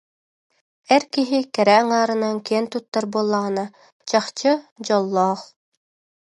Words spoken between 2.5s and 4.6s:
туттар буоллаҕына, чахчы,